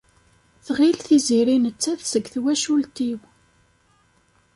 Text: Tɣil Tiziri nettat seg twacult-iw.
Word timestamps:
Tɣil 0.65 0.97
Tiziri 1.05 1.57
nettat 1.57 2.01
seg 2.11 2.25
twacult-iw. 2.33 3.19